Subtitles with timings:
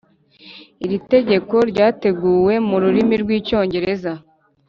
[0.85, 4.11] Iri tegeko ryateguwe mu rurimi rw icyongereza